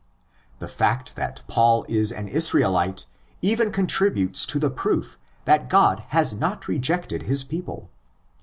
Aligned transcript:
The 0.57 0.67
fact 0.67 1.15
that 1.15 1.43
Paul 1.47 1.85
is 1.87 2.11
an 2.11 2.27
Israelite 2.27 3.05
even 3.43 3.71
contributes 3.71 4.47
to 4.47 4.57
the 4.57 4.71
proof 4.71 5.19
that 5.45 5.69
God 5.69 6.05
has 6.07 6.33
not 6.33 6.67
rejected 6.67 7.21
his 7.29 7.43
people 7.43 7.81
(xi. 7.83 7.89